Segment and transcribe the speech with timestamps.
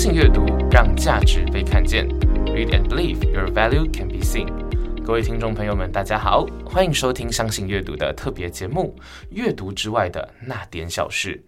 [0.00, 2.08] 相信阅读，让价值被看见。
[2.46, 4.48] Read and believe your value can be seen。
[5.04, 8.96] 各位听众朋友们，大家好，欢迎收听《相信阅读》的特别节目
[9.28, 11.44] 《阅读之外的那点小事》。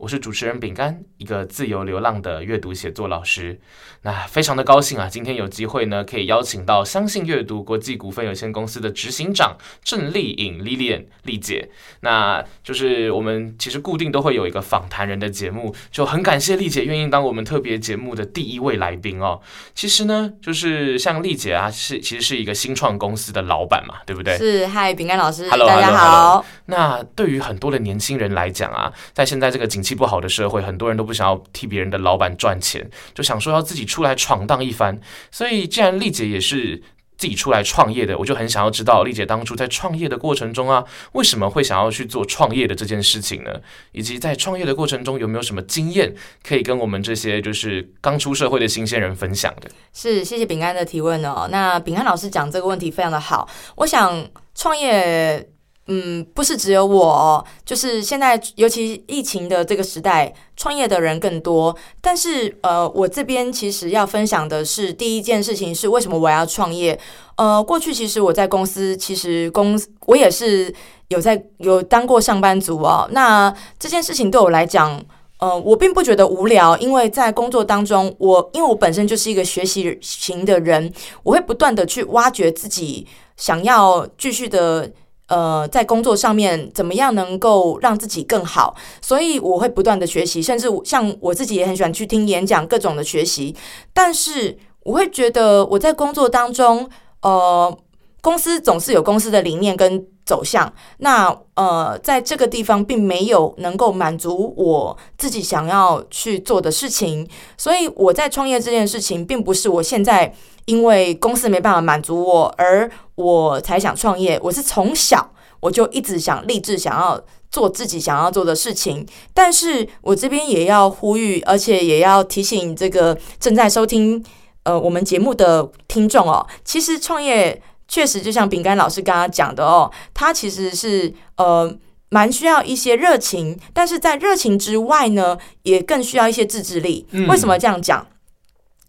[0.00, 3.60] 我是主持人饼干，一个自由流浪的阅读写作老师。
[4.00, 11.68] 那非常的高兴啊，今天有机会呢，可以邀请到相信阅读国际股份有限公司的执行长郑丽颖 Lilian 丽姐。
[12.00, 19.42] 那就是我们其实固定都会有一个访谈人的节目，就很感谢丽姐愿意当我们特别节目的第一位来宾哦。
[19.74, 24.38] 其实呢，就是像丽姐啊，是其实是一个新创公司的老板嘛，对不对？
[24.38, 26.46] 是，嗨，饼干老师 Hello，大家 hello，好。
[26.64, 35.00] 那对于很多的年轻人来讲啊，在现在这个景气不好的社会，很多人都不想要替别人的老板赚钱，就想说要自己出来闯荡一番。
[35.30, 36.82] 所以，既然丽姐也是
[37.16, 40.82] 自己出来创业的，我就很想要知道丽姐当初在创业的过程中啊，
[41.12, 43.60] 为什么会想要去做创业的这件事情呢？
[43.92, 49.70] 以及在创业的过程中有没有什么经验可以跟我们这些就是刚出社会的新鲜人分享的？
[49.92, 51.46] 是，谢谢饼干的提问哦。
[51.50, 53.46] 那饼干老师讲这个问题非常的好。
[53.76, 55.46] 我想创业，
[55.92, 61.76] 嗯，不是只有我，就是现在尤其疫情的这个时代，创业的人更多。
[62.00, 66.96] 但是呃，我这边其实要分享的是第一件事情是为什么我要创业。
[67.34, 70.72] 呃，过去其实我在公司，其实公我也是
[71.08, 73.08] 有在有当过上班族哦。
[73.10, 75.02] 那这件事情对我来讲。
[75.40, 84.92] 呃，我并不觉得无聊，因为在工作当中，我因为我本身就是一个学习型的人，我会不断的去挖掘自己想要继续的。
[85.30, 88.74] 呃，在工作上面怎么样能够让自己更好？
[89.00, 93.54] 所以我会不断的学习，甚至像我自己也很喜欢去听演讲，各种的学习。
[93.94, 96.90] 但是我会觉得我在工作当中，
[97.22, 97.78] 呃，
[98.20, 110.32] 公司总是有公司的理念跟走向，那呃，在这个地方并没有能够满足我自己想要去做的事情，所以我在创业这件事情，并不是我现在
[110.66, 114.38] 因为公司没办法满足我，而我才想创业。
[114.42, 117.20] 我是从小我就一直想立志想要
[117.50, 119.04] 做自己想要做的事情，
[119.34, 124.24] 但是我这边也要呼吁，而且也要提醒这个正在收听
[124.62, 127.60] 呃我们节目的听众哦，其实创业。
[127.90, 131.76] 确实，就像饼干老师刚刚讲的哦，他其实是呃
[132.08, 137.04] 蛮需要一些热情，但是在热情之外呢，也更需要一些自制力。
[137.28, 138.06] 为什么这样讲？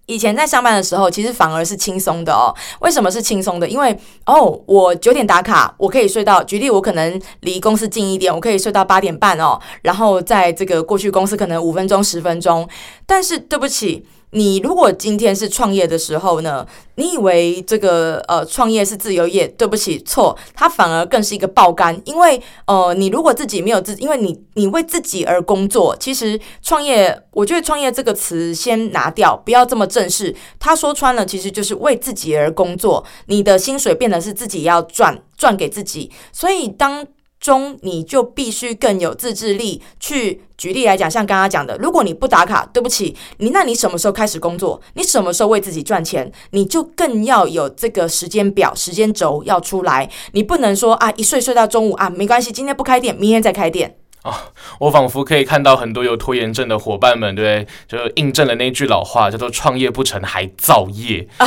[0.05, 2.53] 以前在上班的时候，其实反而是轻松的哦。
[2.81, 3.67] 为什么是轻松的？
[3.67, 3.97] 因为
[4.27, 6.43] 哦，我九点打卡，我可以睡到。
[6.43, 9.59] 举例，我可能离公司近一点，我可以睡到八点半哦。
[9.81, 12.69] 然后在这个过去公司可能五分钟、十分钟。
[13.07, 14.05] 但是对不起。
[14.31, 16.65] 你如果今天是创业的时候呢？
[16.95, 19.47] 你以为这个呃创业是自由业？
[19.47, 21.99] 对不起，错，它反而更是一个爆肝。
[22.05, 30.35] 因为呃，你如果自己没有自，因为你你为自己而工作，其实创业，我觉得创业这个词先拿掉，不要这么正式。
[30.59, 33.03] 他说穿了，其实就是为自己而工作。
[33.25, 36.11] 你的薪水变得是自己要赚，赚给自己。
[36.31, 37.05] 所以当
[37.41, 39.81] 中你就必须更有自制力。
[39.99, 44.79] 去举例来讲，像刚刚讲的，如果你不打卡，对不起，你那你什么时候开始工作？
[44.93, 46.31] 你什么时候为自己赚钱？
[46.51, 50.09] 你就更要有这个时间表、时间轴要出来。
[50.33, 53.97] 你不能说啊，一睡睡到中午啊，没关系，今天不开店，明天再开店。
[54.23, 54.31] 哦，
[54.79, 61.27] 我仿佛可以看到很多有拖延症的伙伴们，对，就印证了那句老话，叫做“创业不成还造业”。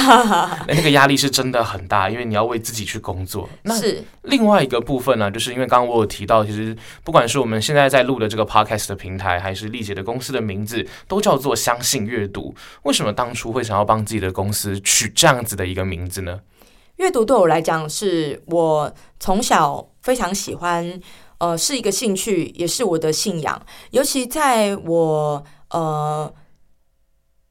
[0.67, 3.49] 那个压力是真的很大，因为你要为自己去工作。
[3.63, 12.53] 那是另外一个部分呢，就是因为刚刚我有提到，其实不管是我们现在在录的这个 podcast 的平台，还是丽姐的公司的名字，都叫做“相信阅读”。
[12.83, 16.41] 为什么当初会想要帮自己的公司取这样子的一个名字呢？
[16.97, 21.01] 阅读对我来讲，是我从小非常喜欢。
[21.45, 23.61] 呃，是一个兴趣，也是我的信仰。
[23.91, 26.33] 尤其在我呃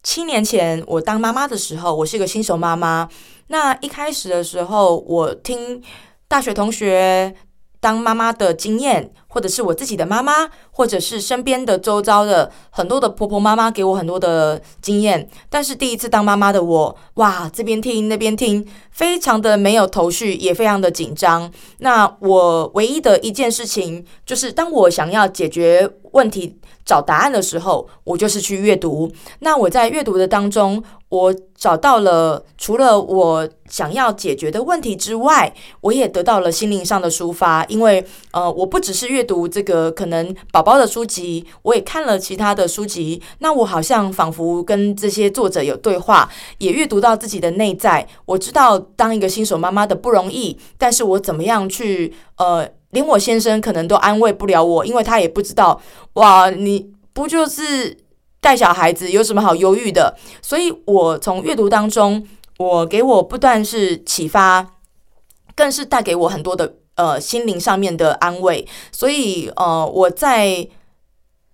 [0.01, 3.07] 七年前，我当妈妈的时候，我是一个新手妈妈。
[3.49, 5.79] 那一开始的时候，我听
[6.27, 7.35] 大学同学
[7.83, 15.30] 当妈妈的经验，或者是我自己的妈妈，或者是身边的周遭的很多的婆婆妈妈给我很多的经验。
[15.50, 18.65] 但是第一次当妈妈的我，哇，这边听那边听。
[18.89, 21.51] 非常的没有头绪，也非常的紧张。
[21.80, 29.12] 那我唯一的一件事情，就是当我想要解决问题、找答案的时候，我就是去阅读。
[29.39, 37.63] 那我在阅读的当中，我找到了除了我想要解决的问题之外，我也得到了心灵上的抒发。
[37.65, 43.21] 因为呃，我不只是阅读这个可能宝宝的书籍，我也看了其他的书籍。
[43.39, 48.07] 那我好像仿佛跟这些作者有对话，也阅读到自己的内在。
[48.25, 48.63] 我知道。
[48.95, 55.81] 当一个新手妈妈的不容易，但是我怎么样去呃，连我先生可能都安慰不了我，因为他也不知道
[56.13, 57.98] 哇，你不就是
[58.40, 60.16] 带小孩子有什么好忧郁的？
[60.42, 62.25] 所以我从阅读当中，
[62.57, 64.66] 我给我不断是启发，
[65.56, 68.68] 更是带给我很多的呃心灵上面的安慰。
[68.92, 70.68] 所以呃，我在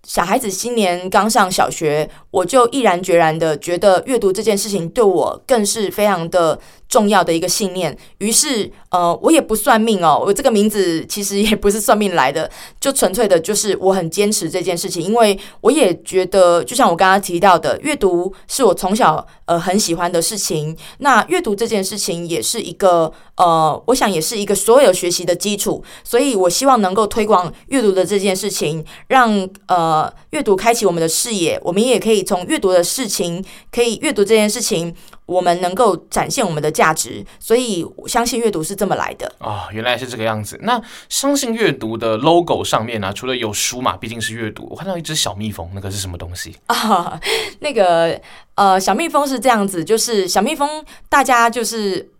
[0.06, 6.58] 小孩子新年刚上小学，我就毅然决然的觉得阅读这件事情对我更是非常的。
[6.90, 12.50] 重要的一个信念，于是呃，我也不算命哦，我这个名字其实也不是算命来的，
[12.80, 34.92] 就纯粹的就是我很坚持这件事情，因为我也觉得，就像我刚刚提到的，阅读是我从小呃很喜欢的事情，那阅读这件事情也是一个呃，我想也是一个所有学习的基础，所以我希望能够推广阅读的这件事情，让呃阅读开启我们的视野，我们也可以从阅读的事情，可以阅读这件事情。
[35.30, 39.68] 我们能够展现我们的价值，所以相信阅读是这么来的啊！
[39.70, 40.58] 原来是这个样子。
[40.62, 47.20] 那相信阅读的 logo 上面呢，除了有书嘛，毕竟是阅读，我看到一只小蜜蜂，那个是什么东西啊？
[47.60, 48.20] 那个
[48.56, 52.10] 呃，小蜜蜂是这样子，就是小蜜蜂，大家就是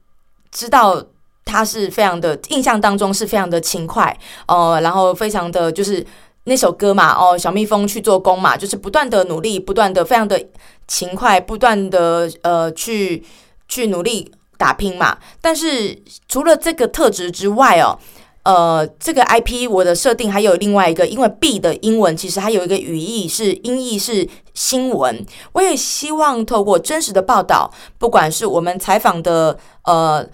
[0.52, 1.04] 知道
[1.44, 4.16] 它是非常的，印象当中是非常的勤快
[4.46, 6.06] 哦，然后非常的就是。
[6.44, 10.42] 那首歌嘛，哦，小蜜蜂去做工嘛，就是不断的努力，不断的非常的
[10.88, 13.22] 勤快，不断的呃去
[13.68, 15.18] 去努力打拼嘛。
[15.40, 15.96] 但是
[16.28, 17.98] 除了这个特质之外哦，
[18.44, 30.26] 呃，这个 IP 我的设定还有另外一个，因为 B 的英文其实还有一个语义是音译是新闻，我也希望透过真实的报道，不管是我们采访的呃。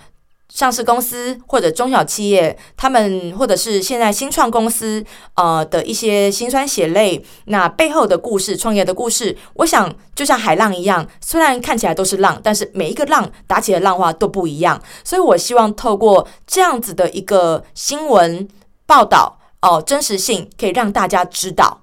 [0.56, 5.05] 上市公司或者中小企业，他们或者是现在新创公司，
[5.35, 14.81] 呃的一些辛酸血泪，那背后的故事，创业的故事，我想就像海浪一样，虽然看起来都是浪，但是每一个浪打起的浪花都不一样。
[15.05, 18.49] 所以我希望透过这样子的一个新闻
[18.87, 21.82] 报道，哦，真实性可以让大家知道。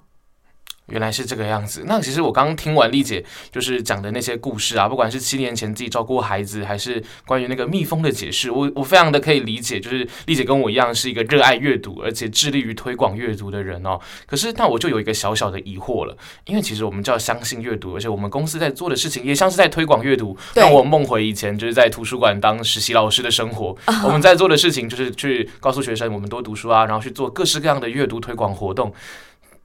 [0.88, 1.84] 原来是这个样子。
[1.86, 9.80] 那其实我刚刚听完丽姐就是讲的那些故事啊，不管是七年前自己照顾孩子，还是关于那个蜜蜂的解释，我我非常的可以理解。
[9.80, 14.00] 就是丽姐跟我一样是一个热爱阅读，而且致力于推广阅读的人哦。
[14.26, 20.38] 可是那我就有一个小小的疑惑了，因为其实我们就要相信阅读，而且我们公司在做的事情也像是在推广阅读。
[20.54, 23.76] 让我梦回以前就是在图书馆当实习老师的生活，
[24.06, 28.94] 我们在做的事情就是去告诉学生我们多读书啊，然后去做各式各样的阅读推广活动。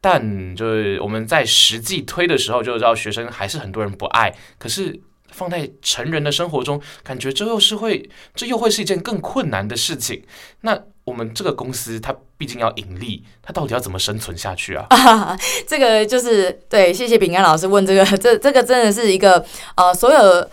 [0.00, 4.32] 但就是我们在实际推的时候，就知道学生还是很多人不爱。
[4.58, 5.00] 可是
[5.30, 10.22] 放在成人的生活中，感觉这又是会，这又会是一件更困难的事情。
[10.60, 14.86] 那我们这个公司，它毕竟要盈利，它到底要怎么生存下去啊？
[15.66, 19.44] 这个就是对，谢谢饼干老师问这个，这这个真的是一个
[19.76, 20.48] 呃，所有。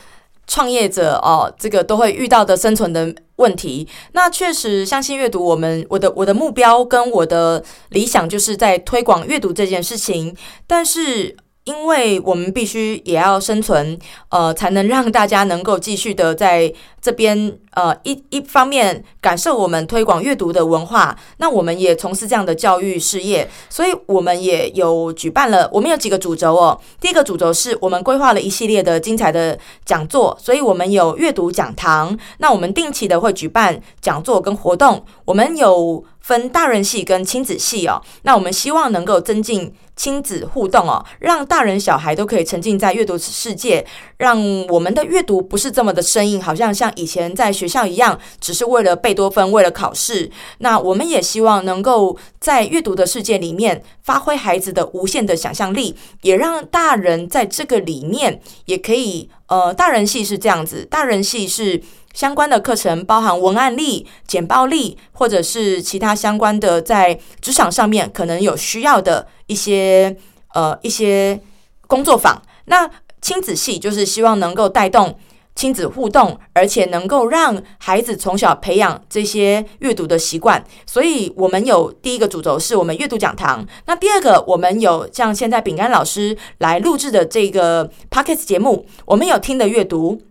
[0.47, 3.87] 创业者哦，这个都会遇到的生存的问题。
[4.13, 10.35] 那确实，相信阅读，我们我的我的目标跟我的理想，就是在推广阅读这件事情。
[10.67, 11.37] 但是。
[11.65, 13.97] 因为我们必须也要生存，
[14.29, 16.71] 呃，才能让大家能够继续的在
[17.01, 21.17] 这边，呃，一一方面感受我们推广阅读的文化。
[21.37, 26.79] 那我们也从事这样的教育事业，所以我们也有举办了，我们有几个主轴哦。
[27.01, 32.15] 第一个主轴是我们规划了一系列的精彩的讲座，所以我们有阅读讲堂。
[32.37, 38.01] 那我们定期的会举办讲座跟活动，我们有分大人系跟亲子系哦。
[38.23, 39.73] 那我们希望能够增进。
[39.97, 43.85] 亲子互动哦，让大人小孩都可以沉浸在阅读世界，
[44.17, 50.29] 让我们的阅读不是这么的生硬，好像像以前在学校一样，只是为了贝多芬，为了考试。
[50.57, 59.29] 那我们也希望能够在阅读的世界里面发挥孩子的无限的想象力，也让大人在这个里面也可以。
[59.47, 61.81] 呃，大人系是这样子，大人系是。
[62.15, 70.15] 相关的课程包含文案力、简报力，或者是其他相关的在职场上面可能有需要的一些
[70.53, 71.39] 呃一些
[71.87, 72.41] 工作坊。
[72.65, 72.89] 那
[73.21, 75.19] 亲子系就是希望能够带动
[75.55, 80.63] 亲子互动，而且能够让孩子从小培养这些阅读的习惯。
[80.85, 90.21] 所以我们有第一个主轴是我们阅读讲堂，那第二个我们有像现在饼干老师来录制的这个 p o c k e t 节目，我们有听的阅读。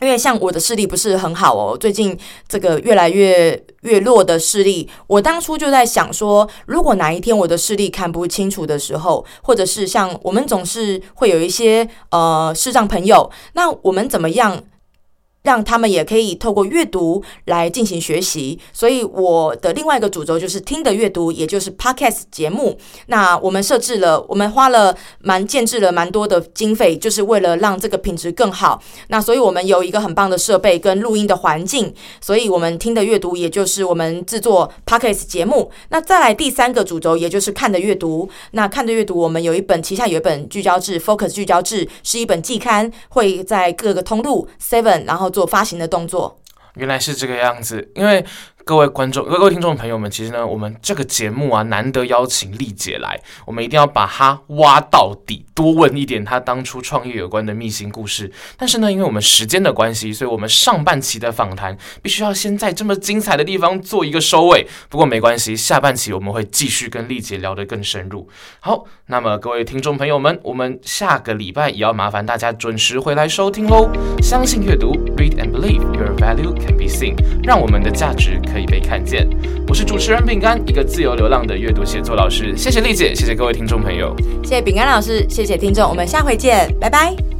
[0.00, 14.62] 因为像我的视力不是很好哦，最近这个越来越越弱的视力，我当初就在想说，如果哪一天我的视力看不清楚的时候，或者是像我们总是会有一些呃视障朋友，那我们怎么样
[15.42, 22.76] 让他们也可以透过阅读来进行学习，所以我的另外一个主轴就是听的阅读，也就是 podcast 节目。
[23.06, 28.82] 那我们设置了，我们花了蛮建制了蛮多的经费，就是为了让这个品质更好。
[29.08, 35.70] 那所以我们有一个很棒的设备跟录音的环境，所以我们听的阅读，也就是我们制作 podcast 节目。
[35.88, 38.28] 那再来第三个主轴，也就是看的阅读。
[38.50, 45.29] 那看的阅读，我们有一本旗下有一本聚焦制 focus 聚焦制，是一本季刊，会在各个通路 seven，然后。
[45.30, 46.40] 做发行的动作，
[46.74, 48.24] 原来是这个样子，因为。
[48.70, 58.30] 各位观众、各位听众朋友们，其实呢，我们这个节目啊，难得邀请丽姐来，我们一定要把她挖到底，多问一点她当初创业有关的秘辛故事。
[58.56, 64.64] 但是呢，因为我们时间的关系，所以我们上半期的访谈必须要先在这么精彩的地方做一个收尾。
[64.88, 68.28] 不过没关系，下半期我们会继续跟丽姐聊得更深入。
[68.60, 73.90] 好，那么各位听众朋友们，我们下个礼拜也要麻烦大家准时回来收听喽。
[74.22, 78.70] 相信阅读，Read and believe your value can be seen，让我们的价值可以以。
[78.70, 79.28] 被看见，
[79.66, 82.56] 我是主持人饼干，一个自由流浪的阅读写作老师。
[82.56, 84.14] 谢谢丽姐，谢谢各位听众朋友，
[84.44, 87.39] 谢谢饼干老师，谢谢听众，我们下回见，拜拜。